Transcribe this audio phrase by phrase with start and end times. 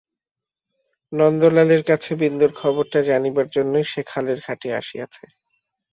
[1.13, 5.25] নন্দলালের কাছে বিন্দুর খবরটা জানিবার জন্যই সে খালের ঘাটে আসিয়াছে।